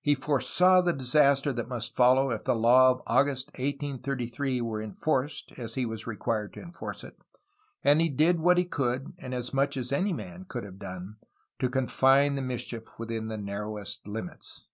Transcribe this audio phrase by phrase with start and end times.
[0.00, 5.52] He foresaw the disaster that must follow if the law of August, 1833, were enforced
[5.58, 7.18] as he was required to enforce it,
[7.84, 11.16] and he did what he could and as much as any man could have done,
[11.58, 14.64] to confine the mischief within the narrowest limits."